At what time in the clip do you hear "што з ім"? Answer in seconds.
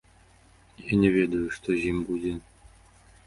1.57-1.99